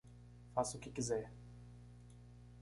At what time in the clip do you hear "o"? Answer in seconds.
0.77-0.79